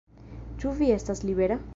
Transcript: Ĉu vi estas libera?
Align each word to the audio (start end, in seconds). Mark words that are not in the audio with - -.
Ĉu 0.63 0.71
vi 0.79 0.89
estas 0.95 1.21
libera? 1.31 1.63